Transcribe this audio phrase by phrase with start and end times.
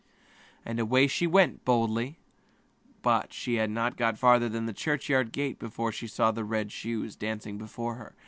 [0.65, 2.15] And so she went boldly on;
[3.03, 6.71] but she had not got farther than the churchyard gate when she saw the red
[6.71, 8.15] shoes dancing along before her.